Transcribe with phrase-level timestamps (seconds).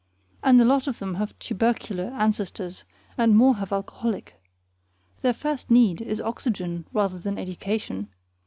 [0.41, 2.85] and a lot of them have tubercular ancestors,
[3.19, 4.41] and more have alcoholic.
[5.21, 8.09] Their first need is oxygen rather than education.